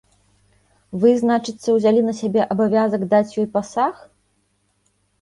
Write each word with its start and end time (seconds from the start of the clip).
Вы, 1.03 1.11
значыцца, 1.25 1.69
узялі 1.77 2.01
на 2.09 2.13
сябе 2.23 2.41
абавязак 2.57 3.01
даць 3.15 3.23
ёй 3.39 3.47
пасаг. 3.59 3.95